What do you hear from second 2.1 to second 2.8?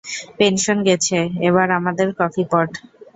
কফিপট।